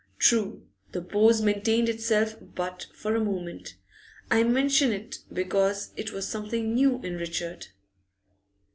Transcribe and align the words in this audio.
True, 0.17 0.67
the 0.93 1.01
pose 1.03 1.43
maintained 1.43 1.87
itself 1.87 2.35
but 2.41 2.87
for 2.91 3.15
a 3.15 3.23
moment. 3.23 3.75
I 4.31 4.41
mention 4.41 4.91
it 4.91 5.19
because 5.31 5.91
it 5.95 6.11
was 6.11 6.27
something 6.27 6.73
new 6.73 6.99
in 7.03 7.17
Richard. 7.17 7.67